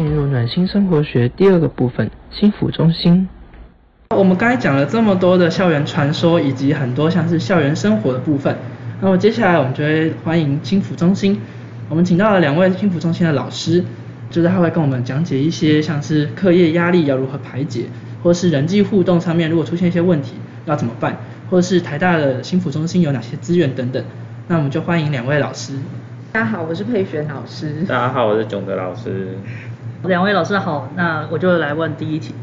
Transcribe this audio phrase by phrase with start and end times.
[0.00, 3.28] 进入暖心生活学第二个部分——心腹中心。
[4.16, 8.56] 我们刚才讲了这么多的校园传说，以及很多像是校园生活的部分，
[9.02, 11.38] 那么接下来我们就会欢迎心腹中心。
[11.90, 13.84] 我们请到了两位心腹中心的老师，
[14.30, 17.84] 就是他会跟我们讲解一些像是课业压力要如何排解，
[18.22, 21.18] 或是人际互动上面如果出现一些问题要怎么办，
[21.50, 24.02] 或者是台大的心腹中心有哪些资源等等。
[24.48, 25.74] 那我们就欢迎两位老师。
[26.32, 27.82] 大家好，我是佩璇老师。
[27.86, 29.36] 大家好，我是囧德老师。
[30.04, 32.34] 两位老师好，那我就来问第一题。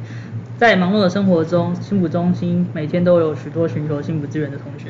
[0.57, 4.89] 在忙碌的生活中，幸福中心每天都有许多寻求幸福资源的同学。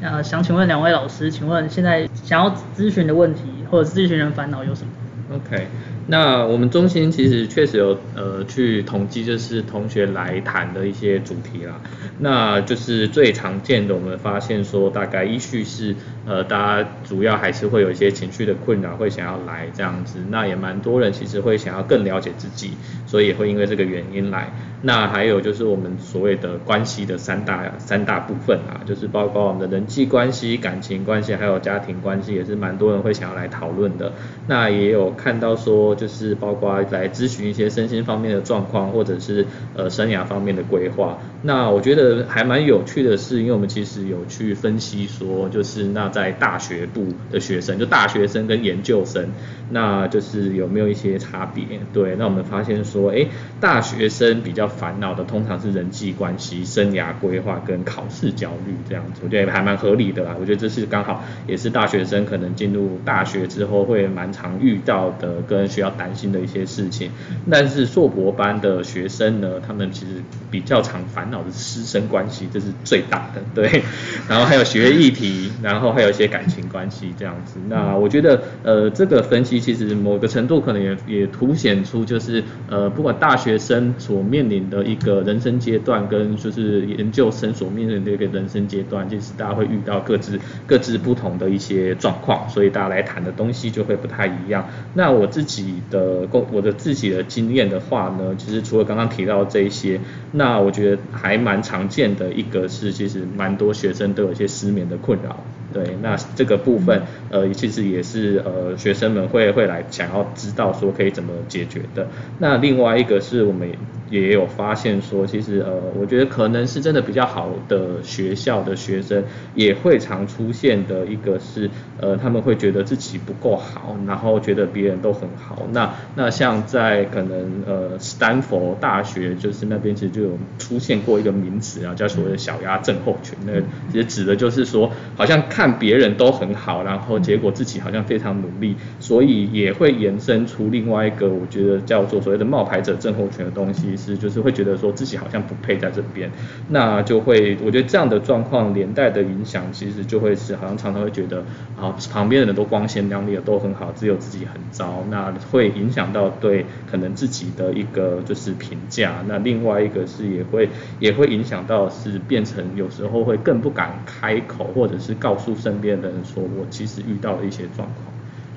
[0.00, 4.88] 那想请问两位老师，请问现在想要咨询的问题或者咨询人烦恼有什么
[5.32, 5.66] ？OK，
[6.06, 11.80] 那我们中心其实确实有呃去统计，就是同学来谈的一些主题啦。
[12.18, 15.94] 那就是最常见的，我们发现说大概依序是
[16.26, 20.20] 呃大家主要还是会有一些情绪的困扰，会想要来这样子。
[20.30, 22.70] 那也蛮多人其实会想要更了解自己，
[23.06, 24.52] 所以也会因为这个原因来。
[24.82, 34.12] 那还有就是我们所谓的关系的三大三大部分啊，就是包括我们的人际关系、感情关系，还有家庭关系，也是蛮多人会想要来讨论的。
[34.46, 41.18] 那也有看到说，就是包括来咨询一些身心方面的状况，或者是呃生涯方面的规划。
[41.46, 49.28] 那我觉得还蛮有趣的是，因为我们其实有去分析说，就是那在大学部的学生，就大学生跟研究生，
[49.70, 51.64] 那就是有没有一些差别？
[51.92, 53.28] 对，那我们发现说，哎，
[53.60, 60.34] 大学生比较烦恼的通常是人际关系、生涯规划跟考试焦虑这样子，我觉得还蛮合理的啦。
[60.40, 67.12] 我觉得这是刚好也是大学生可能进入大学之后会蛮常遇到的跟需要担心的一些事情。
[67.48, 73.82] 但是硕博班的学生呢，他们其实比较常烦恼的师生关系，这是最大的对。
[74.28, 77.58] 然后还有学业议题，然后还有一些感情关系这样子。
[77.68, 94.68] 那我觉得呃这个分析其实某个程度可能也也凸显出就是呃不管大学生所面临的一个人生阶段，跟就是研究生所面临的一个人生阶段，就是大家会遇到各自各自不同的一些状况，所以大家来谈的东西就会不太一样。
[94.94, 100.00] 那我自己的工我的自己的经验的话呢，其实除了刚刚提到这一些，
[100.32, 105.44] 那我觉得还蛮常见的一个是，其实蛮多学生都有一些失眠的困扰。
[105.72, 112.08] 对，那这个部分，呃，其实也是呃学生们会会来想要知道说可以怎么解决的。
[112.38, 113.68] 那另外一个是我们
[114.08, 119.24] 也有发现说，其实呃，我觉得可能是真的比较好的学校的学生
[119.54, 121.68] 也会常出现的一个是，
[122.00, 125.66] 呃，他们会觉得自己不够好，然后觉得别人都很好。
[125.72, 133.36] 那那像在可能呃斯坦福大学就是那边其实就有出现过一个名词啊，叫所谓的小鸭症候群。
[133.44, 133.60] 那
[133.90, 135.76] 其实指的就是说，好像看。
[135.78, 146.30] 别人都很好，然后结果自己好像非常努力，所以也会延伸出另外一个我觉得叫做所谓的冒牌者症候群的东西，是就是会觉得说自己好像不配在这边，
[146.70, 151.44] 那就会我觉得这样的状况连带的影响，其实就会是好像常常会觉得
[151.78, 160.68] 啊旁边的人都光鲜亮丽的都很好，只有自己很糟，那会影响到对可能自己的一个就是评价，那另外一个是也会
[161.00, 165.45] 也会影响到是变成有时候会更不敢开口，或者是告诉。
[165.54, 168.14] 身边的人说，我其实遇到了一些状况，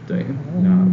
[0.08, 0.26] 对，
[0.64, 0.88] 那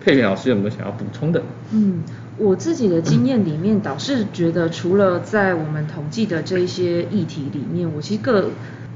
[0.00, 1.42] 佩佩老师有没有想要补充的？
[1.72, 2.02] 嗯，
[2.38, 8.50] 我自己的经验里面，倒是觉得除了在我们统计的这一些议题里面，我其实各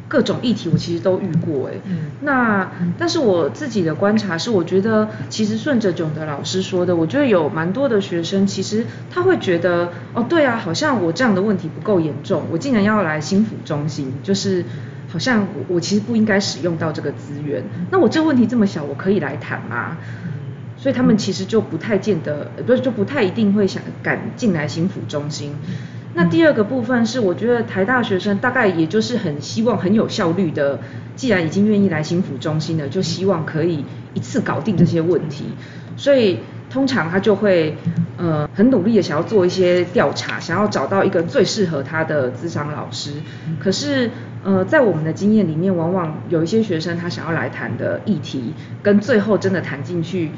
[0.07, 1.81] 各种议题我其实都遇过，哎，
[2.21, 14.65] 那但是我自己的观察是，我觉得其实顺着囧的老师说的，我觉得有蛮多的学生，其实他会觉得，哦，对啊，好像我这样的问题不够严重，我竟然要来心腹中心，就是。
[15.13, 19.99] 好像我我其实不应该使用到这个资源，那我这个问题这么小，我可以来谈吗？
[20.77, 25.55] 所以他们其实就不太见得，不是就不太一定会想敢进来心腹中心。
[26.15, 30.79] 那第二个部分是，我觉得台大学生大概也就是很希望很有效率的，
[31.17, 33.85] 既然已经愿意来心腹中心了，就希望可以
[34.15, 35.47] 一次搞定这些问题，
[35.97, 36.39] 所以
[36.71, 37.77] 通常他就会
[38.17, 43.13] 呃很努力的想要做一些调查，想要找到一个最适合他的资商老师，
[43.59, 44.11] 可是。
[44.43, 50.31] 呃，在我们的经验里面，往往有一些学生他想要来谈的议题，跟最后真的谈进去，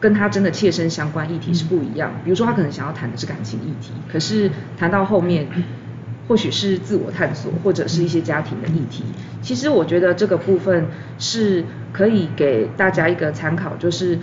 [0.00, 2.10] 跟他真的切身相关议题是不一样。
[2.24, 5.46] 比如说，他可能想要谈的是感情议题，可是谈到后面，
[6.30, 9.02] 或许是自我探索，或者是一些家庭的议题。
[9.42, 10.86] 其实我觉得这个部分
[11.18, 14.16] 是可以给大家一个参考，就是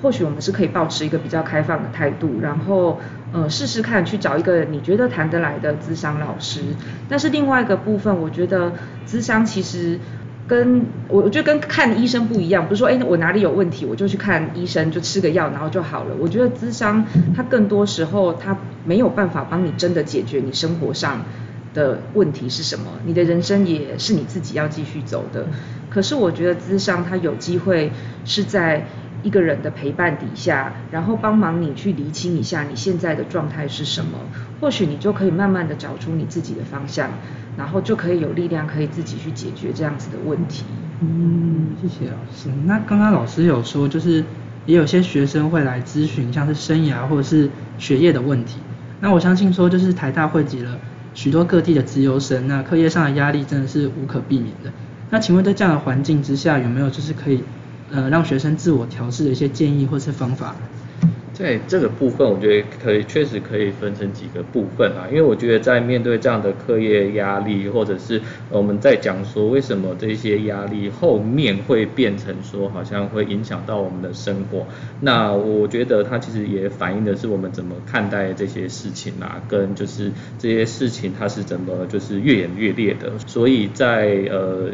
[0.00, 2.98] 或许我们是可以保持一个比较开放的态度，然后。
[3.32, 6.62] 呃，试试看去找一个你觉得谈得来的咨商老师。
[7.08, 8.72] 但是另外一个部分，我觉得
[9.06, 10.00] 咨商其实
[10.48, 16.16] 跟我我觉得跟看医生不一样，不是说哎我哪里有问题我就去看医生就吃个药然后就好了。
[16.18, 21.22] 我觉得咨商它更多时候它没有办法帮你真的解决你生活上
[21.74, 25.46] 的问题是什么，你的人生也是你自己要继续走的。
[25.88, 27.90] 可是我觉得咨商它有机会
[28.24, 28.86] 是在
[29.22, 34.18] 一个人的陪伴底下，然后帮忙你去厘清一下你现在的状态是什么，
[34.60, 37.10] 或许你就可以慢慢的找出你自己的方向。
[37.56, 40.64] 然后就可以有力量，可以自己去解决这样子的问题。
[41.00, 42.48] 嗯，谢谢老师。
[42.64, 44.24] 那刚刚老师有说，就是
[44.64, 48.60] 也有些学生会来咨询，像是生涯或者是学业的问题。
[49.00, 50.78] 那我相信说，就是台大汇集了
[51.14, 54.72] 许多各地的资优生，那课业上的压力真的是无可避免的。
[55.10, 57.42] 那请问在这样的环境之下，有没有就是可以
[57.90, 60.54] 呃让学生自我调试的一些建议或是方法？
[61.40, 68.20] 在这个部分，我觉得可以确实可以分成几个部分啊，因为我觉得在面对这样的课业压力，或者是
[68.50, 74.66] 我们在讲说为什么这些压力后面会变成说好像会影响到我们的生活，
[75.00, 84.70] 那我觉得它其实也反映的是我们怎么看待这些事情啊，跟就是这些事情它是怎么就是越演越烈的，所以在呃。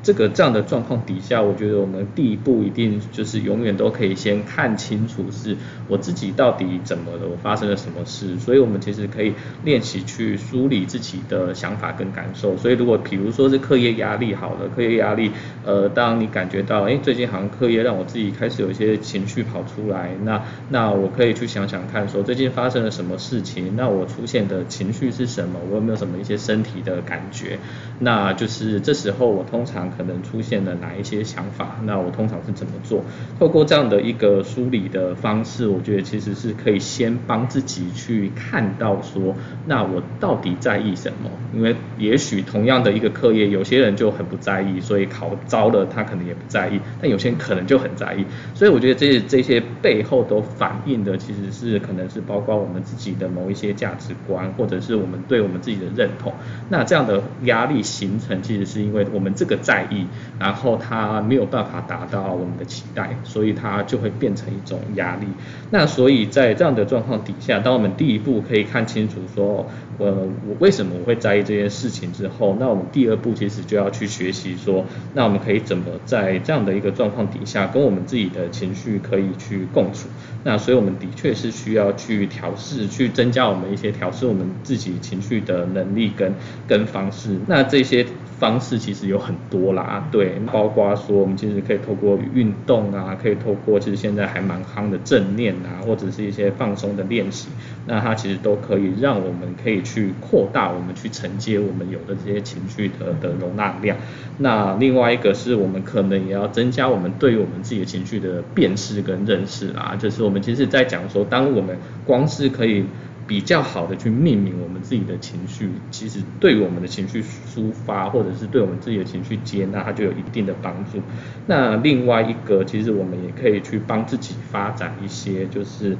[0.00, 5.56] 这个这样的状况底下，我觉得我们第一步一定就是永远都可以先看清楚是
[5.88, 8.38] 我自己到底怎么了，我发生了什么事。
[8.38, 9.34] 所以，我们其实可以
[9.64, 12.56] 练习去梳理自己的想法跟感受。
[12.56, 15.32] 所以，如果比如说是课业压力好了，课业压力，
[15.64, 27.58] 呃，当你感觉到，哎，最近好像课业让我自己开始有一些情绪跑出来，那那我可以去想想看，说最近发生了什么事情，那我出现的情绪是什么，我有没有什么一些身体的感觉？
[27.98, 29.87] 那就是这时候我通常。
[29.90, 31.78] 可能出现了哪一些想法？
[31.84, 33.04] 那我通常是怎么做？
[33.38, 39.34] 透过这样的一个梳理的方式，我觉得其实是可以先帮自己去看到说，
[39.66, 41.30] 那我到底在意什么？
[41.54, 48.24] 因为也许同样的一个课业，有些人就很不在意，所以考糟了他可能也不在意；但有些人可能就很在意。
[48.54, 56.32] 所以我觉得这这些背后都反映的其实是可能是包括我们自己的某一些价值观，或者是我们对我们自己的认同。
[56.68, 59.88] 那这样的压力形成，其实是因为我们这个在。
[59.90, 60.06] 意，
[60.38, 65.26] 然后他没有办法达到我们的期待，所以他就会变成一种压力。
[65.70, 69.66] 那所以在这样的状况底下，当我们第一步可以看清楚说，
[69.98, 70.12] 呃，
[70.46, 74.84] 我为什么我会在意这件事情之后，那我们第二步其实就要去学习说，
[75.14, 80.08] 那我们可以怎么在这样的一个状况底下，跟我们自己的情绪可以去共处。
[80.44, 86.32] 那所以我们的确是需要去调试，去增加我们一些调试我们自己情绪的能力跟
[86.66, 87.36] 跟方式。
[87.46, 88.06] 那这些。
[88.38, 97.48] 方式其实有很多啦，对，包括说我们其实可以透过运动啊，可以透过其实现在还蛮夯的正念啊，或者是一些放松的练习，
[97.86, 103.96] 那它其实都可以让我们可以去扩大我们去承接我们有的这些情绪的的容纳量。
[104.38, 111.76] 那另外一个是我们可能也要增加我们对于我们自己的情绪的辨识跟认识啦，就是我们其实在讲说，当我们
[112.06, 112.84] 光是可以。
[113.28, 121.00] 比较好的去命名我们自己的情绪，其实对我们的情绪抒发，或者是对我们自己的情绪接纳，它就有一定的帮助。
[121.46, 125.96] 那另外一个，其实我们也可以去帮自己发展一些，就是。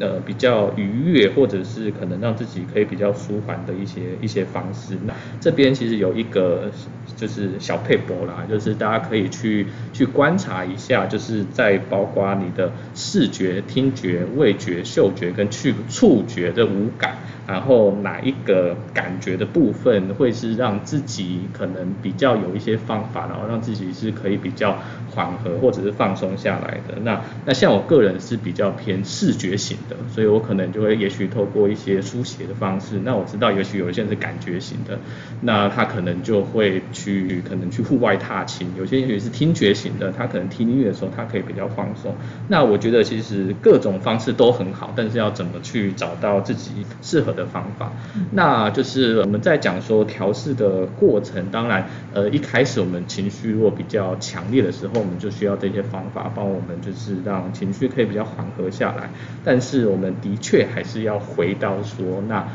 [0.00, 4.96] 呃，比较愉悦，或者是可能让自己可以比较舒缓的一些一些方式。
[5.04, 6.70] 那这边其实有一个
[7.16, 17.16] 就是小配博啦，就是大家可以去去观察一下，就是在包括你的视觉、听觉、味觉、嗅觉跟去触觉的五感。
[17.48, 24.76] 然后哪一个感觉的部分会是让自己可能比较有一些方法，然后让自己是可以比较
[25.10, 27.00] 缓和或者是放松下来的。
[27.02, 33.00] 那那像我个人是比较偏视觉型的，所以我可能就会也许透过一些书写的方式。
[33.02, 34.98] 那我知道也许有一些人是感觉型的，
[35.40, 38.68] 那他可能就会去可能去户外踏青。
[38.76, 42.14] 有些也许是听觉型的，他可能听音乐的时候他可以比较放松。
[42.48, 47.37] 那我觉得其实各种方式都很好，但是要怎么去找到自己适合。
[47.38, 47.92] 的方法，
[48.32, 51.50] 那就是我们在讲说调试的过程。
[51.50, 59.08] 当然，呃，一开始我们情绪如果比较强烈的时候，我们就需要这些方法帮我们，就是让情绪可以比较缓和下来。
[59.44, 62.46] 但是，我们的确还是要回到说那。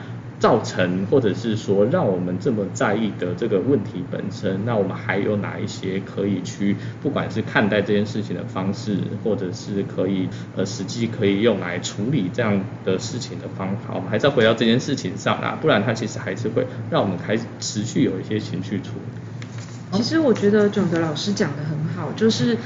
[0.44, 19.98] 造成或者是说让我们这么在意的这个问题本身，那我们还有哪一些可以去，不管是看待这件事情的方式，或者是可以呃实际可以用来处理这样的事情的方法，我们还是要回到这件事情上啦，不然它其实还是会让我们开始持续有一些情绪处理。
[19.98, 22.58] 其实我觉得囧德老师讲的很好，就是。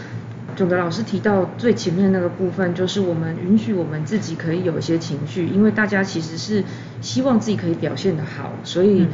[0.58, 6.64] 总的老师提到最前面那个部分，就是我们允许我们自己可以有一些情绪，因为大家其实是
[7.00, 9.06] 希望自己可以表现得好，所以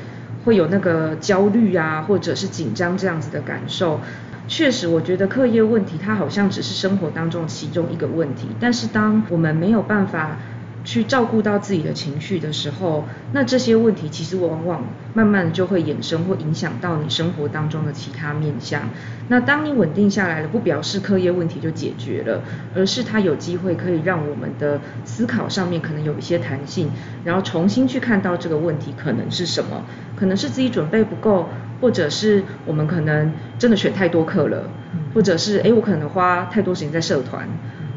[0.46, 4.00] 会有那个焦虑啊，或者是紧张这样子的感受。
[4.48, 10.38] 确实，我觉得课业问题它好像只是生活当中其中一个问题，但是当我们没有办法。
[10.84, 18.90] 去照顾到自己的情绪的时候，那这些问题其实往往慢慢就会衍生或影响到你生活当中的其他面向。
[19.30, 22.42] 那当你稳定下来了，不表示课业问题就解决了，
[22.76, 26.90] 而是它有机会可以让我们的思考上面可能有一些弹性，
[27.24, 29.86] 然后重新去看到这个问题可能是什么，
[30.18, 31.48] 可能是自己准备不够，
[31.80, 34.70] 或者是我们可能真的选太多课了，
[35.14, 37.48] 或者是诶我可能花太多时间在社团，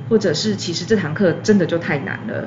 [0.09, 2.47] 或者是其实这堂课真的就太难了。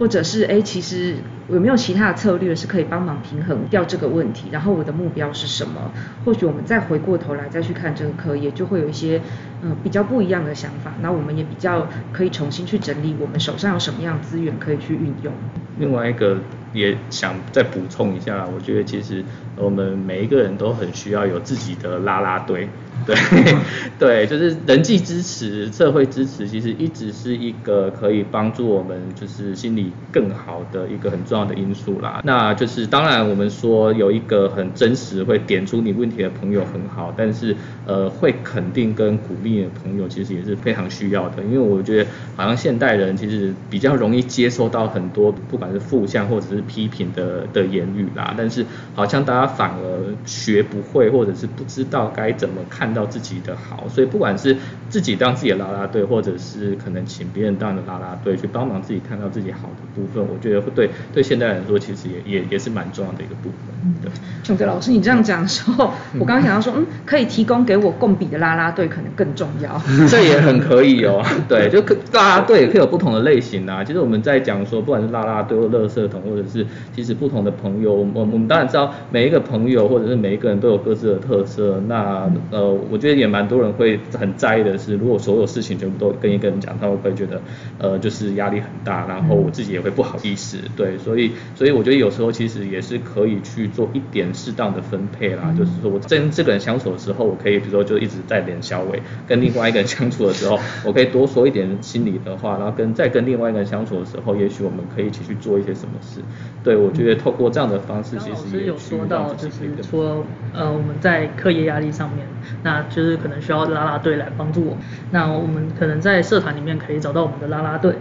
[0.00, 1.16] 或者是哎，其实
[1.52, 4.48] 有没有其他的策略是可以帮忙平衡掉这个问题？
[4.50, 5.92] 然后我的目标是什么？
[6.24, 9.20] 或许我们再回过头来再去看这个课业，就会有一些
[9.62, 10.92] 嗯比较不一样的想法。
[11.02, 15.32] 那我们也比较可以重新去整理我们手上有什么样资源可以去运用。
[15.78, 16.36] 另外一个
[16.74, 19.24] 也想再补充一下，我觉得其实
[19.56, 22.68] 我们每一个人都很需要有自己的拉拉队。
[23.06, 23.16] 对，
[23.98, 32.20] 对，就是人际支持、社会支持，其实一直是一个可以帮助我们就是心理更好的一个很重要的因素啦。
[32.24, 37.56] 那就是当然我们说有一个很真实会点出你问题的朋友很好，但是
[37.86, 41.42] 呃会肯定跟鼓励的朋友其实也是非常需要的。
[41.44, 52.90] 因为我觉得好像现代人其实比较容易接受到很多不管是负向或者是批评的的言语啦，但是好像大家反而学不会或者是不知道该怎么看。
[52.90, 54.56] 到自己的好，所以不管是
[54.88, 63.94] 自己当自己的啦啦队，或者是可能请别人当的啦啦队去帮忙自己看到自己好的部分，我觉得会对对现代来说，其实也也也是蛮重要的一个部分。
[64.02, 64.10] 对，
[64.42, 69.80] 琼德老师，你这样讲的时候， 我刚刚想到说，嗯，可以提供给我共比的啦啦队，可能更重要。
[70.10, 71.24] 这也很可以哦。
[71.48, 71.80] 对，就
[72.12, 73.84] 啦啦队也可以有不同的类型啊。
[73.84, 81.80] 其实我们在讲说，不管是啦啦队或乐色桶，或者是其实不同的朋友，我我们当然知道每一个朋友或者是每一个人都有各自的特色。
[81.86, 82.76] 那呃。
[82.90, 87.40] 我觉得也蛮多人会很在意的是，如果所有事情全部都跟一个人讲，他会不会觉得，
[87.78, 91.19] 呃，就是压力很大，然后我自己也会不好意思，对，所以，
[91.54, 106.20] 所以我觉得有时候其实也是可以去做一点适当的分配啦，就是说我跟这个人相处的时候，我可以比如说就一直在脸消委，跟另外一个人相处的时候，我可以多说一点心里的话，然后跟再跟另外一个人相处的时候，也许我们可以一起去做一些什么事，
[106.62, 110.24] 对我觉得透过这样的方式，其实也有说到，就是说，
[110.54, 112.26] 呃，我们在课业压力上面。
[112.62, 114.76] 那就是可能需要拉拉队来帮助我。
[115.10, 117.94] 那我们可能在社团里面可以找到我们的拉拉队。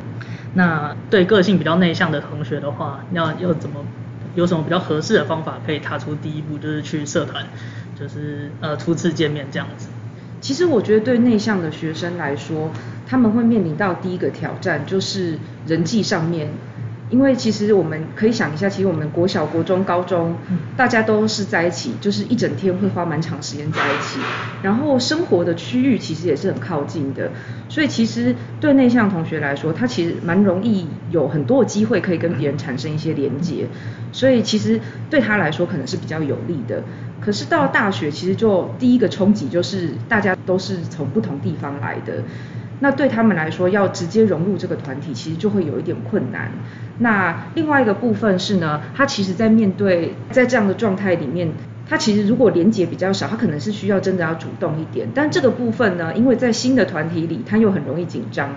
[0.53, 3.86] 那对个性比较内向的同学的话，要要怎么
[4.36, 7.46] 有什么比较合适的方法可以踏出第一步，就是去社团，
[8.00, 9.89] 就是呃初次见面这样子。
[10.41, 12.72] 其实我觉得对内向的学生来说，
[13.08, 15.38] 他们会面临到第一个挑战就是
[15.68, 16.50] 人际上面。
[17.10, 20.36] 因为其实我们可以想一下，其实我们国小、国中、高中，
[20.78, 24.20] 大家都是在一起，就是一整天会花蛮长时间在一起，
[24.62, 27.32] 然后生活的区域其实也是很靠近的，
[27.68, 33.68] 所以其实对内向同学来说，他其实蛮容易有很多的机会可以跟别人产生一些连接，
[34.12, 36.84] 所以其实对他来说可能是比较有利的。
[37.20, 42.24] 可是到大学，其实就第一个冲击就是大家都是从不同地方来的。
[42.79, 46.51] 那对他们来说，要直接融入这个团体，其实就会有一点困难。
[47.00, 51.51] 那另外一个部分是呢，他其实在面对在这样的状态里面，
[51.88, 55.07] 他其实如果连接比较少，他可能是需要真的要主动一点。
[55.13, 58.50] 但这个部分呢，因为在新的团体里，他又很容易紧张，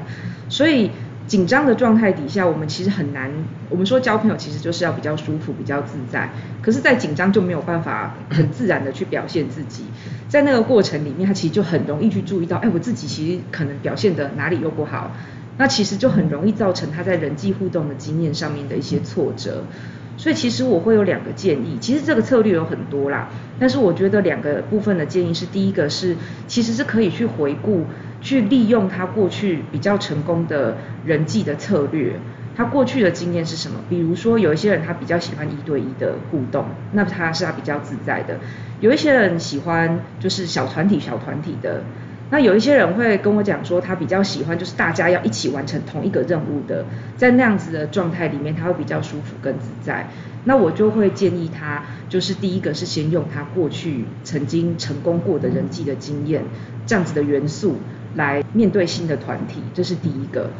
[0.49, 0.91] 所以。
[1.33, 3.31] 紧张的状态底下，我们其实很难。
[3.71, 6.29] 我们说交朋友其实就是要比较舒服、比较自在。
[6.61, 9.85] 可是，在紧张就没有办法很自然的去表现自己。
[10.29, 15.17] 在那个过程里面，他其实就很容易去注意到，哎，我自己其实可能表现的哪里又不好。
[15.57, 19.65] 那其实就很容易造成他在人际互动的经验上面的一些挫折。
[20.17, 21.79] 所以，其实我会有两个建议。
[21.81, 23.29] 其实这个策略有很多啦，
[23.59, 26.17] 但是我觉得两个部分的建议是：第一个是，
[26.47, 27.85] 其实是可以去回顾。
[28.21, 32.13] 去利用他过去比较成功的人际的策略，
[32.55, 33.81] 他过去的经验是什么？
[33.91, 38.37] 比如说有一些人他比较喜欢一对一的互动，那他是他比较自在的；
[38.79, 41.83] 有一些人喜欢就是小团体小团体的，
[42.33, 46.85] 那有一些人会跟我讲说他比较喜欢就是大家要一起完成同一个任务的，
[47.15, 50.09] 在那样子的状态里面他会比较舒服更自在。
[50.45, 56.43] 那我就会建议他，就是第一个是先用他过去曾经成功过的人际的经验
[56.87, 57.77] 这样子的元素。
[58.15, 60.51] 来面对新的团体，这是第一个。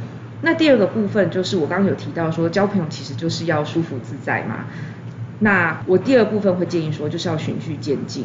[0.41, 4.65] 那第二个部分就是我刚刚有提到说，交朋友其实就是要舒服自在嘛。
[5.41, 8.25] 那我第二部分会建议说，就是要循序渐进，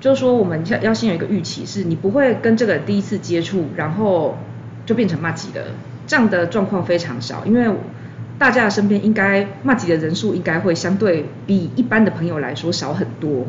[0.00, 4.36] 就是说我们要要先有一个预期，是你不会跟这个第一次接触，然后
[4.84, 5.66] 就变成骂级的，
[6.06, 7.68] 这样的状况非常少，因为
[8.38, 13.46] 大家的身边应该骂级的人数应该会相对比一般的朋友来说少很多。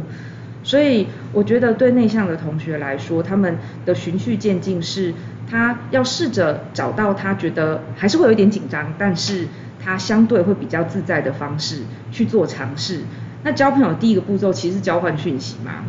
[0.63, 5.13] 所以我觉得对内向的同学来说，他们的循序渐进是，
[5.49, 9.47] 他要试着找到他觉得还是会有一点紧张，但是
[9.83, 13.01] 他相对会比较自在的方式去做尝试。
[13.43, 15.85] 那交朋友第一个步骤其实是交换讯息嘛，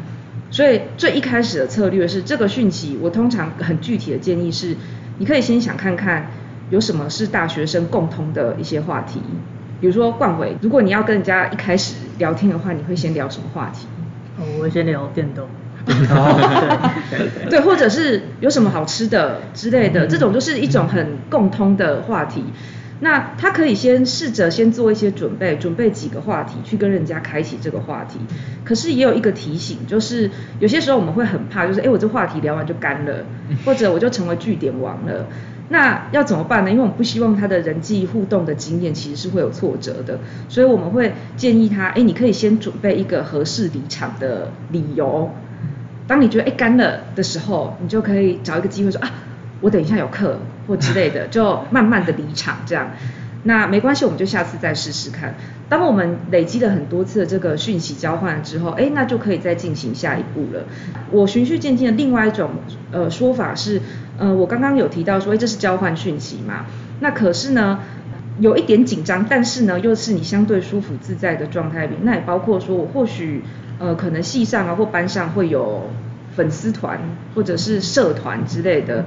[0.50, 4.76] 所以最一开始的策略是这个讯息，我通常很具体的建议是，
[5.18, 6.30] 你可以先想看看
[6.70, 9.20] 有什么是大学生共通的一些话题，
[9.80, 13.86] 比如说冠伟，如果你要跟人家一开始聊天的话，你会先聊什么话题？
[14.38, 15.46] 哦，我会先聊电动。
[15.86, 22.44] 对 对，或者是有什么好吃的之类的，这种就是一种很共通的话题。
[23.00, 28.18] 那他可以先试着先做一些准备，准备几个话题去跟人家开启这个话题。
[28.64, 33.24] 可是也有一个提醒，就是有些时候我们会很怕，就是哎，我这话题聊完就干了，
[33.64, 35.26] 或者我就成为据点王了。
[35.70, 36.70] 那要怎么办呢？
[36.70, 45.30] 因为我们不希望他的人际互动的经验其实是会有挫折的，所以我们会建议他，哎，你可以先准备一个合适离场的理由。
[46.06, 49.10] 当你觉得哎干了的时候，你就可以找一个机会说啊，
[49.60, 50.38] 我等一下有课
[50.68, 52.90] 或之类的， 就慢慢的离场这样。
[53.44, 55.34] 那没关系，我们就下次再试试看。
[55.68, 60.64] 当我们累积了很多次的这个讯息交换之后，哎，那就可以再进行下一步了。
[61.10, 62.50] 我循序渐进的另外一种
[62.92, 63.80] 呃说法是，
[64.18, 66.66] 呃，我刚刚有提到说，哎，这是交换讯息嘛？
[67.00, 67.80] 那可是呢，
[68.38, 71.94] 有一点紧张，但是呢，又是你相对舒服自在的状态里。
[72.02, 73.42] 那也包括说我或许。
[73.80, 75.88] 呃，可能系上啊或班上会有
[76.34, 76.98] 粉丝团
[77.32, 79.04] 或者是社团之类的，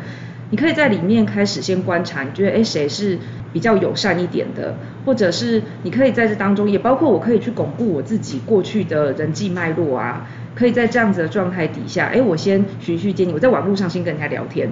[0.51, 3.17] 你可以在里面开始先观察，你觉得哎谁是
[3.51, 14.69] 比较友善一点的，或者是你可以在这当中，也包括我可以去巩固我自己过去的人际脉络啊，可以在这样子的状态底下，哎我先循序渐进，我在网络上先跟人家聊天，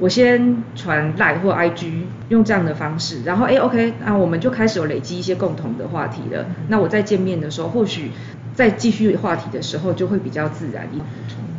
[0.00, 8.10] 我先传 Line 或 IG 用这样的方式，然后哎 OK，那我们就开始有累积一些共同的话题了，那我在见面的时候或许。
[8.54, 11.04] 在继续话题的时候，就会比较自然一点。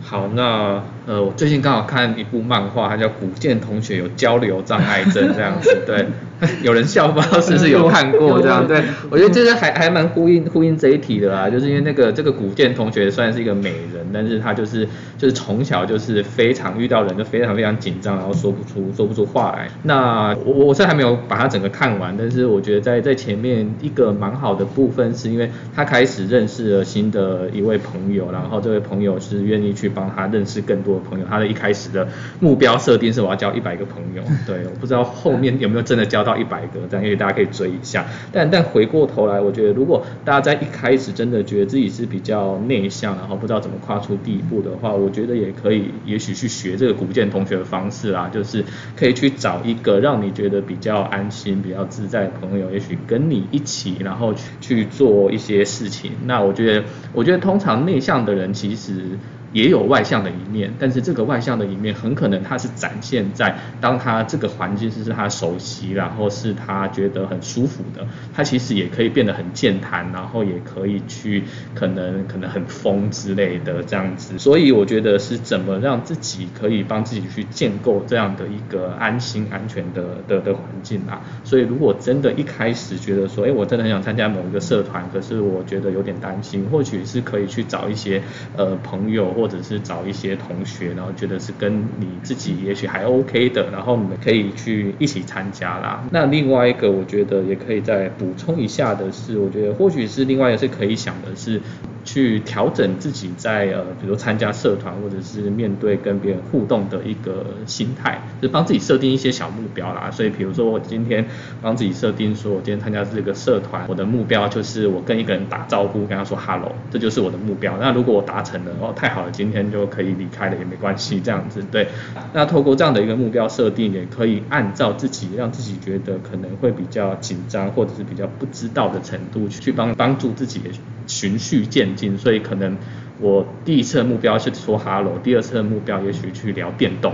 [0.01, 6.05] 好，那呃，我最近刚好看一部漫画，它叫《古剑同学有交流障碍症》这样子， 对。
[6.61, 8.67] 有人笑，不知道是不是有看过这样？
[8.67, 14.85] 对， 我觉得这个还还蛮呼应呼应这一题的啦，就是因为那个这个古剑同学算是一个美人，但是他就是
[15.17, 19.69] 就是从小就是非常遇到人就非常非常紧张，然后说不出说不出话来。
[19.83, 31.25] 那我我这还没有把它整个看完，但是我觉得在在前面一个蛮好的部分，是因为他开始认识了新的一位朋友，然后这位朋友是愿意去帮他认识更多的朋友。
[31.29, 32.07] 他的一开始的
[32.41, 36.33] 目标设定是我要交一百个朋友， 对，我不知道后面有没有真的交到。
[36.33, 38.07] 一百个，这样因为大家可以追一下。
[38.31, 48.65] 但但回过头来，我觉得如果大家在一开始真的觉得自己是比较内向，然后不知道怎么跨出第一步的话，我觉得也可以，也许去学这个古建同学的方式啊，就是
[48.97, 56.13] 可以去找一个让你觉得比较安心、比较自在的朋友，也许跟你一起，然后去去做一些事情。
[56.25, 56.72] 那我觉得，
[57.11, 59.17] 我觉得通常内向的人其实。
[59.53, 71.43] 也有外向的一面，但是这个外向的一面很可能它是展现在当他这个环境是他熟悉，然后是他觉得很舒服的，他其实也可以变得很健谈，然后也可以去
[71.75, 74.37] 可能可能很疯之类的这样子。
[74.39, 81.21] 所以我觉得是怎么让自己可以帮自己去建构这样的一个安心安全的的的环境啊。
[81.43, 88.19] 所以如果真的一开始觉得说，哎，我真的很想参加某一个社团，可是我觉得有点担心，或许是可以去找一些
[88.57, 89.31] 呃朋友。
[89.42, 96.01] 或或者是找一些同学，然后觉得是跟你自己也许还 OK 的，然后你们可以去一起参加啦。
[96.11, 101.59] 那另外一个我觉得也可以再补充一下的是，我觉得或许是另外一个是可以想的是。
[102.03, 110.11] 去调整自己在呃，比如参加社团或者是面对跟别人互动的一个心态，就帮自己设定一些小目标啦。
[110.11, 111.25] 所以，比如说我今天
[111.61, 117.77] 帮自己设定说，我今天参加这个社团，我的目标就是我跟一个人打招呼，跟他说 hello，这就是我的目标。
[117.79, 121.87] 那如果我达成了，哦，太好了，今天就可以离开了也没关系，这样子对。
[122.33, 130.59] 那透过这样的一个目标设定，也可以按照自己让自己觉得可能会比较紧张或者是比较不知道的程度去帮帮助自己
[131.07, 131.92] 循序渐。
[132.17, 132.77] 所以可能
[133.19, 137.13] 我第一次的目标是说 hello，第二次的目标也许去聊电动，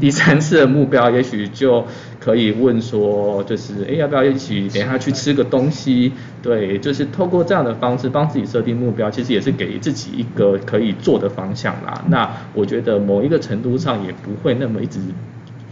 [0.00, 1.84] 第三次的目标也许就
[2.18, 6.12] 可以问说，就是哎要不要一起等下去吃个东西？
[6.42, 12.04] 对，就是透过这样的方式帮自己设定目标，其实也是给自己一个可以做的方向啦。
[12.08, 14.98] 那我觉得某一个程度上也不会那么一直。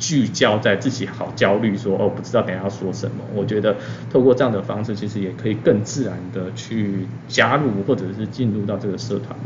[0.02, 3.18] 聚焦在自己好焦虑，说哦不知道等下要说什么。
[3.32, 3.76] 我觉得
[4.12, 9.38] 透过这样的方式，其实也可以更自然的去加入或者是进入到这个社团。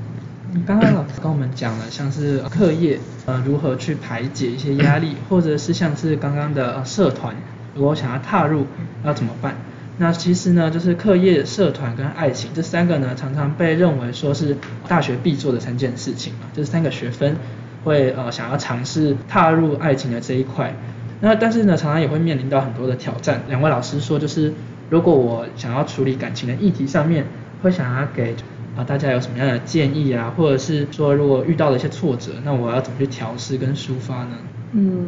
[0.67, 7.37] 刚刚老师跟我们讲了，像是课业呃如何去排解一些压力，或者是像是刚刚的社团，
[7.75, 8.65] 如果想要踏入
[9.05, 9.57] 要怎么办？
[9.99, 14.57] 那其实呢，就是课业、社团跟爱情这三个呢，常常被认为说是
[14.89, 17.37] 大学必做的三件事情嘛，就是三个学分
[17.85, 20.75] 会呃想要尝试踏入爱情的这一块。
[21.21, 23.43] 那但是呢，常常也会面临到很多的挑战。
[23.49, 24.53] 两位老师说，就是
[24.91, 27.25] 如果我想要处理感情的议题上面，
[27.63, 28.37] 会想要给
[28.77, 34.37] 啊大家有什么样的建议啊，或者是说如果遇到了一些挫折，那我要怎么去调试跟抒发呢？
[34.73, 35.07] 嗯，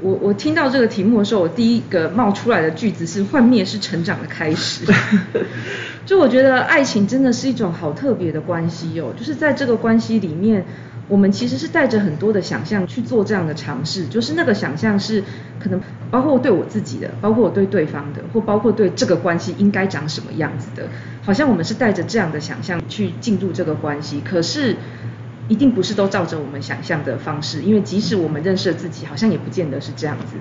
[0.00, 4.84] 我我听到这个题目的时候，我第一个冒出来的句子是“幻灭是成长的开始”。
[6.04, 10.64] 就我觉得爱情真的是一种好特别的关系哦，就是在这个关系里面，
[11.08, 15.22] 我们其实是带着很多的想象去做这样的尝试，就是那个想象是
[15.60, 20.88] 可能包括对我自己的，包括我对对方的，或包括对这个关系应该长什么样子的，
[21.22, 24.76] 好像我们是带着这样的想象去进入这个关系，可是。
[25.48, 30.36] 一定不是都照着我们想象的方式，因为即使我们认识了自己，好像也不见得是这样子。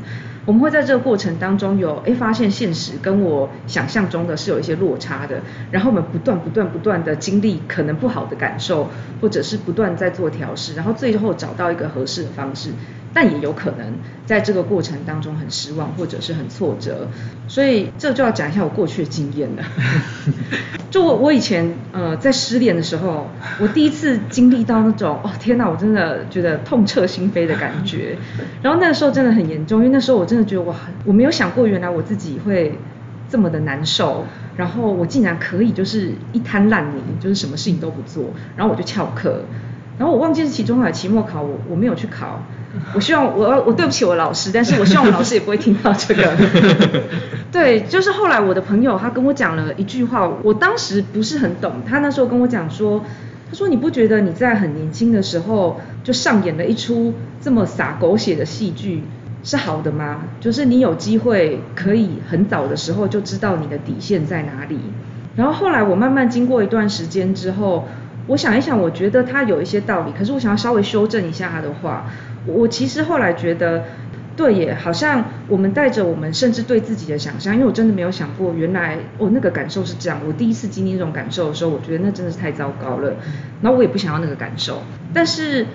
[0.46, 8.90] 我们会在这个过程当中有诶发现现实跟我想象中的是有一些落差的，然后我们不断不断不断的经历可能不好的感受，
[9.22, 12.72] 或者是不断在做调试，然后最后找到一个合适的方式。
[13.16, 13.94] 但也有可能
[14.26, 17.08] 在这个过程当中很失望或者是很挫折，
[17.48, 19.64] 所以这就要讲一下我过去的经验了。
[20.94, 23.28] 就我我以前呃在失恋的时候，
[23.60, 28.16] 我第一次经历到那种哦天哪，我真的觉得痛彻心扉的感觉。
[28.62, 32.78] 然后那个时候真的很严重，因为那时候我真的觉得哇，我没有想过原来我自己会
[33.28, 34.24] 这么的难受，
[34.56, 38.26] 然后我竟然可以就是一滩烂泥，就是什么事情都不做，
[38.56, 39.42] 然后我就翘课。
[39.98, 42.40] 然后我忘记是期中考还是期末考，我我没有去考。
[42.96, 46.34] 我希望我我对不起我老师，但是我希望我老师也不会听到这个。
[47.52, 51.84] 对，就是后来我的朋友他跟我讲了一句话，我当时不是很懂。
[51.88, 53.04] 他那时候跟我讲说，
[53.50, 59.04] 他说你不觉得你在很年轻的时候就上演了一出这么洒狗血的戏剧
[59.44, 60.22] 是好的吗？
[60.40, 64.80] 就是你有机会可以很早的时候就知道你的底线在哪里。
[65.36, 67.88] 然后后来我慢慢经过一段时间之后，
[68.26, 72.08] 我想一想，我觉得他有一些道理，可是我想要稍微修正一下他的话。
[72.46, 73.84] 我其实后来觉得，
[74.36, 80.20] 对耶，好像我们带着我们甚至对自己的想象，因为我真的没有想过，原来哦那个感受是这样。
[80.28, 83.14] 我第一次经历这种感受的时候，我觉得那真的是太糟糕了。
[83.62, 84.82] 然后我也不想要那个感受。
[85.14, 85.66] 但是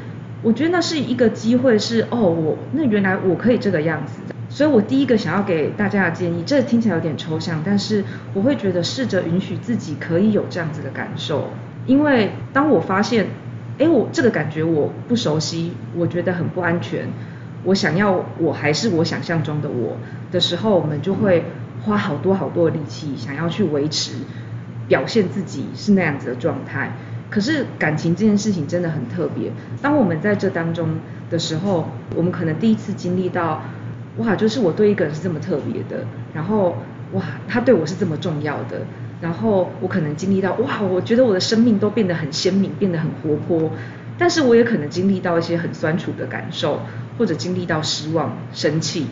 [0.43, 4.21] 我觉得那是一个机会，是哦，我那原来我可以这个样子。
[4.51, 8.05] 所以我第一个想要给大家的建议，这听起来有点抽象，但是
[8.35, 11.51] 我会觉得试着允许自己可以有这样子的感受，
[11.87, 13.27] 因为当我发现。
[13.79, 17.09] 哎，我这个感觉我不熟悉，我觉得很不安全。
[17.65, 19.97] 我想要我还是我想象中的我
[20.31, 21.45] 的时候，我们就会
[21.85, 24.13] 花好多好多的力气，想要去维持
[24.87, 26.93] 表现自己是那样子的状态。
[27.31, 29.53] 可是感情这件事情真的很特别。
[29.83, 30.89] 当我们在这当中
[31.31, 33.63] 的时候，我们可能第一次经历到，
[34.17, 36.77] 哇，就是我对一个人是这么特别的，然后
[37.13, 38.83] 哇，他对我是这么重要的。
[39.21, 43.71] 然后我可能经历到哇，我觉得我的生命都变得很鲜明，变得很活泼。
[44.17, 46.81] 但是我也可能经历到一些很酸楚的感受，
[47.17, 49.07] 或者经历到失望、生气，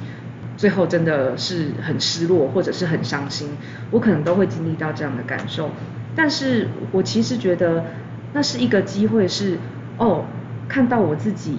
[0.57, 3.51] 最后真的是很失落，或者是很伤心。
[3.90, 5.71] 我可能都会经历到这样的感受。
[6.14, 7.85] 但是我其实觉得
[8.33, 9.59] 那是一个机会，是
[9.99, 10.25] 哦，
[10.69, 11.59] 看到我自己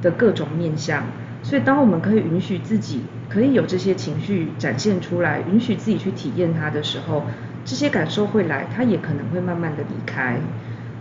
[0.00, 1.04] 的各种面相。
[1.42, 7.24] 所以当我们可以允许自己可以有这些情绪展现出来，允许自己去体验它的时候。
[7.64, 10.36] 这些感受会来，它也可能会慢慢的离开。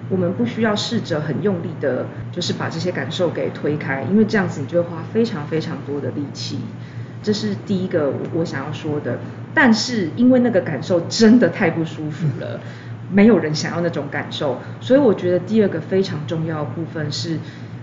[0.10, 6.60] 我们不需要试着很用力的，就是把这些感受给推开，因为这样子你就会花非常非常多的力气。
[7.24, 9.19] 这是第一个我想要说的。
[9.54, 12.60] 但是因为那个感受真的太不舒服了，
[13.12, 17.38] 没有人想要那种感受，所以我觉得第二个非常重要的部分是，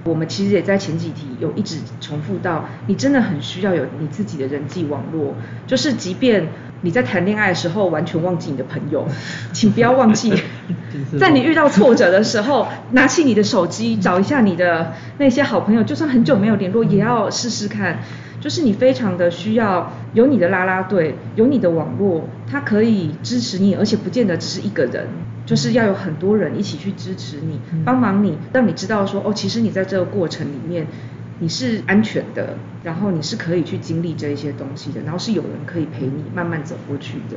[0.05, 5.35] 我们其实也在前几题有一直重复到，你真的很需要有你自己的人际网络，
[5.67, 6.47] 就是即便。
[6.83, 9.07] 你在谈恋爱的时候完全忘记你的朋友，
[9.53, 10.33] 请不要忘记，
[11.19, 17.99] 在你遇到挫折的时候，拿起你的手机找一下你的那些好朋友，就算很久没有联络，也要试试看。
[18.41, 25.09] 就是你非常的需要有你的啦啦队，有你的网络，它可以支持你，而且不见得只是一个人，
[25.45, 30.87] 就是要有很多人一起去支持你，帮忙你，让你知道说哦，其实你在这个过程里面。
[31.41, 37.37] 你是安全的，然后你是可以去经历这一些东西的，然后是有人可以陪你慢慢走过去的。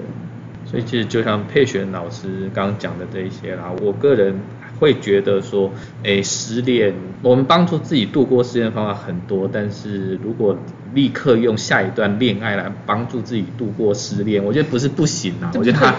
[0.66, 4.40] 所以其实就像佩璇老师刚刚讲的这一些啦，我个人
[4.80, 5.72] 会觉得说，
[6.04, 10.58] 哎，失恋，我们帮助自己度过失恋的方法很多，但是如果
[10.94, 15.52] 立刻用下一段恋爱来帮助自己度过失恋，我觉得不是不行啊。
[15.56, 15.92] 我觉得他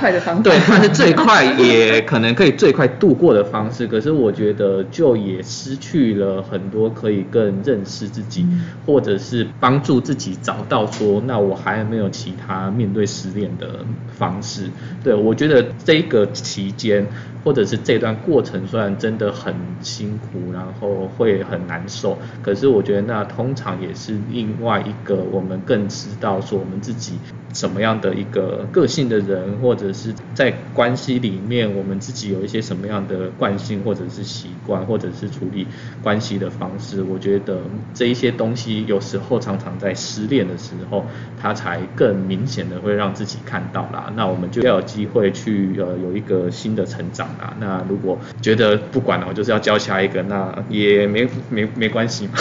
[0.42, 3.86] 对，他是最快也可能可以最快度过的方式。
[3.86, 8.46] 可是我觉得就也失去了很多可以更认识自己，
[8.84, 13.80] 或者是帮助自己找到说，那我还有没有其他面对失恋的
[14.16, 14.68] 方式。
[15.02, 17.06] 对我觉得这个期间。
[17.44, 27.14] 或者是这段过程虽然真的很辛苦，然后会很难受，可是我觉得那通常也是另外一个我们更知道说我们自己。
[27.54, 35.66] 什么样的一个个性的人，或者是在关系里面，我们自己有一些什么样的惯性，或者是习惯，或者是处理
[36.02, 37.58] 关系的方式，我觉得
[37.92, 41.04] 这一些东西有时候常常在失恋的时候，
[41.38, 44.10] 它才更明显的会让自己看到啦。
[44.16, 47.54] 那我们就要有机会去呃有一个新的成长啦。
[47.60, 52.32] 那如果觉得不管了，我就是要教下一个，那也没没没关系嘛。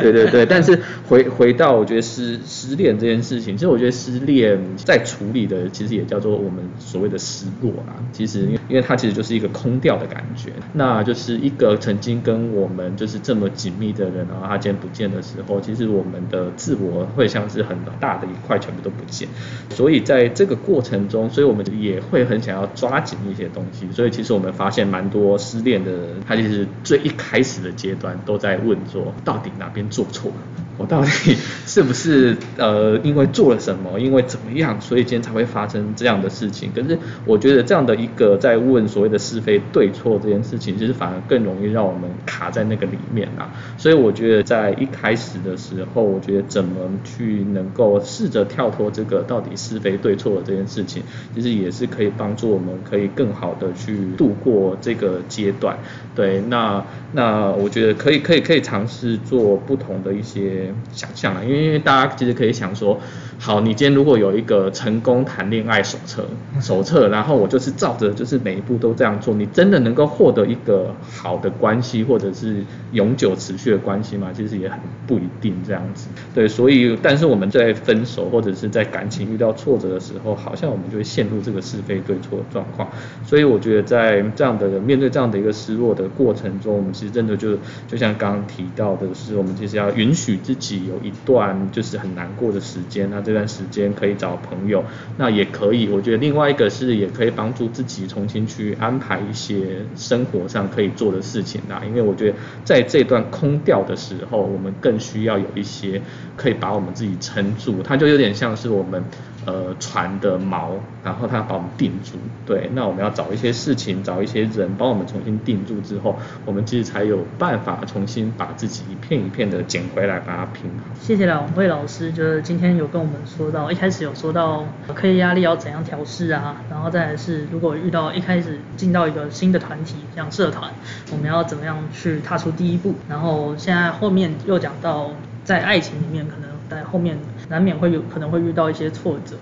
[0.00, 0.76] 对对对，但是
[1.08, 7.96] 回回到我觉得失失恋这件事情，其实我觉得失恋在处理的，其实也叫做我们所谓的失落啊。
[8.12, 19.28] 其实，因为因为它其实就是一个空掉的感觉，那就是一个曾经跟我们就是这么紧密的人，然后他今天不见的时候，其实我们的自我会像是很大的一块全部都不见。
[19.70, 23.86] 所以在这个过程中，所以我们也会很想要抓紧一些东西。
[23.92, 30.36] 所以其实我们发现蛮多失恋的人，他其实最一开始的阶段都在问说，到底哪边做错了？
[30.76, 36.70] 我到底是不是呃因为做了什么，因为怎么样，所以今天才会发生这样的事情？
[36.74, 43.52] 可是我觉得这样的一个在问所谓的是非对错这件事情，其实反而更容易让我们卡在那个里面啊。
[43.76, 51.02] 所以我觉得在一开始的时候，我觉得怎么去能够试着跳脱这个到底是非对错的这件事情，
[51.34, 55.76] 其实也是可以帮助我们可以更好的去度过这个阶段。
[56.14, 60.72] 对，那那我觉得可以可以可以尝试做不同的一些。
[60.92, 63.00] 想象啊，因为大家其实可以想说，
[63.38, 66.24] 好，你今天如果有一个成功谈恋爱手册，
[66.60, 74.30] 手册，然后我就是照着，就是每一步都这样做，你真的能够获得一个好的关系，或者是永久持续的关系吗？
[74.34, 76.08] 其实也很不一定这样子。
[76.34, 82.88] 对，所以，但是我们在分手或者是在感情遇到挫折的时候，好像我们就会陷入这个是非对错的状况。
[83.26, 94.84] 所以我觉得在这样的面对这样的一个失落的过程中，我们其实真的就就像刚刚提到的是，我们其实要允许自自己有一段就是很难过的时间，那这段时间可以找朋友，
[95.16, 95.88] 那也可以。
[95.88, 101.82] 我觉得另外一个是也可以帮助自己重新去安排一些生活上可以做的事情啦。
[101.86, 106.00] 因为我觉得在这段空掉的时候，我们更需要有一些
[106.36, 107.82] 可以把我们自己撑住。
[107.82, 109.02] 它就有点像是我们。
[109.46, 110.70] 呃，船的锚，
[111.02, 112.12] 然后它把我们定住。
[112.46, 120.84] 对，那我们要找一些事情，找一些人帮我们重新定住之后，我们其实才有办法重新把自己一片一片的捡回来，把它拼好。
[121.00, 130.70] 谢谢两位老师，就是今天有跟我们说到，一开始有说到课业压力要怎样调试啊，然后再来是如果遇到一开始进到一个新的团体，像社团，
[131.12, 132.94] 我们要怎么样去踏出第一步？
[133.08, 135.10] 然后现在后面又讲到
[135.44, 136.53] 在爱情里面可能。
[136.94, 139.34] 后面难免会有可能会遇到一些挫折，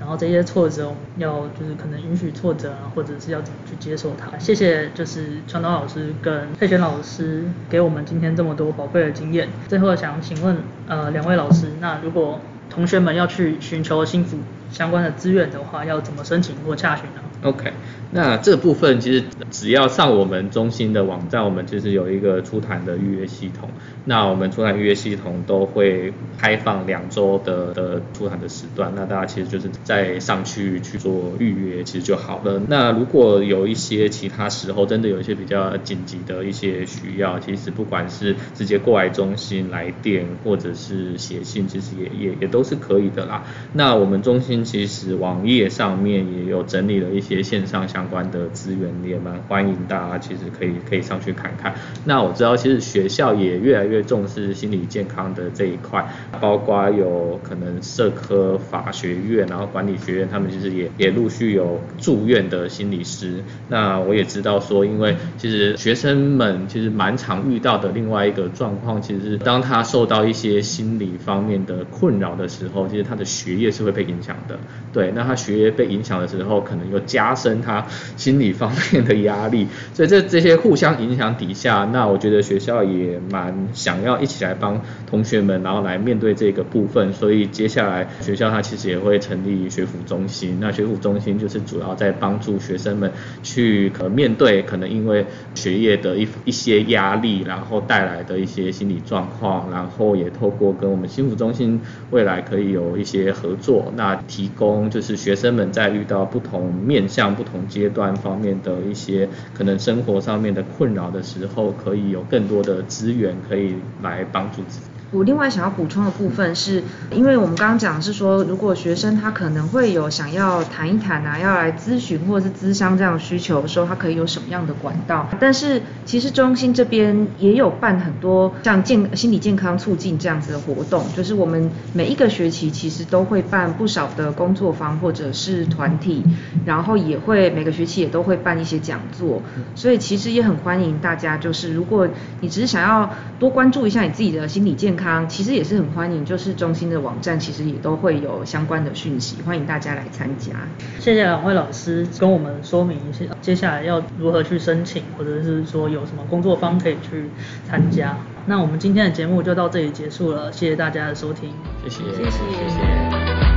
[0.00, 4.36] 然后这些挫折要就是可能允许挫折啊，或者是要怎么去接受它。
[4.40, 9.48] 谢谢就是传导老师跟佩璇老师给我们今天这么多宝贵的经验。
[9.68, 10.56] 最后想请问
[10.88, 14.38] 呃两位老师，那如果同学们要去寻求幸福
[14.72, 17.72] 相关的资源的话，要怎么申请或洽询呢？OK。
[18.12, 23.68] 那这部分其实只要上我们中心的网站，我们其实有一个出谈的预约系统。
[24.04, 32.62] 那我们出谈预约系统都会开放两周的的出谈的时段，那大家其实就是再上去去做预约，其实就好了。
[32.68, 43.42] 那如果有一些其他时候真的有一些比较紧急的一些需要，其实不管是直接过来中心来电，或者是写信，其实也也也都是可以的啦。
[43.72, 47.86] 那我们中心其实网页上面也有整理了一些线上。
[47.86, 51.74] 相关的资源也蛮欢迎大家，其实可以可以上去看看。
[52.04, 56.04] 那我知道，其实学校也越来越重视心理健康的这一块，
[56.40, 63.42] 包括有可能社科法学院，然后管理学院，他们其实也也陆续有住院的心理师。
[63.68, 74.58] 那我也知道说，因为其实学生们其实蛮常遇到的另外一个状况，其实是当他受到一些心理方面的困扰的时候，其实他的学业是会被影响的。
[74.92, 79.66] 对，那他学业被影响的时候，可能又加深他心理方面的压力。
[79.94, 84.78] 所以这这些互相影响底下，那我觉得学校也蛮想要一起来帮
[85.10, 87.10] 同学们，然后来面对这个部分。
[87.14, 90.58] 所以接下来学校它其实也会成立学府中心。
[90.60, 93.10] 那学府中心就是主要在帮助学生们
[93.42, 95.24] 去可面对可能因为
[95.54, 114.95] 学业的一一些压力，然后带来的一些心理状况，然后也透过跟我们心福中心未来可以有一些合作，那提供就是学生们在遇到不同面向、不同阶段方面的一些可能生活上面的困扰的时候，可以有更多的资源可以来帮助自己。
[115.16, 125.26] 我另外想要补充的部分是，因为我们刚刚讲是说，如果学生他可能会有想要谈一谈啊，要来咨询或者是咨商这样的需求的时候，他可以有什么样的管道？
[125.40, 136.22] 但是其实中心这边也有办很多像健心理健康促进这样子的活动，就是我们每一个学期其实都会办不少的工作坊或者是团体，
[136.66, 139.40] 然后也会每个学期也都会办一些讲座，
[139.74, 142.06] 所以其实也很欢迎大家，就是如果
[142.42, 150.52] 你只是想要多关注一下你自己的心理健康，其实也是很欢迎，就是中心的网站其实也都会有相关的讯息，欢迎大家来参加。
[150.98, 157.30] 谢谢两位老师跟我们说明一下，接下来要如何去申请，或者是说有什么工作方可以去
[157.68, 158.16] 参加。
[158.46, 161.50] 那我们今天的节目就到这里结束了，谢谢大家的收听，
[161.84, 163.55] 谢谢，谢谢。